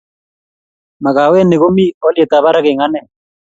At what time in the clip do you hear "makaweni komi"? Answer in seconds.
1.03-1.85